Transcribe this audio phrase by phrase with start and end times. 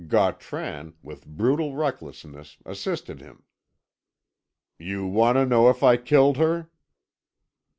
[0.07, 3.43] Gautran, with brutal recklessness, assisted him.
[4.79, 6.71] "You want to know if I killed her?"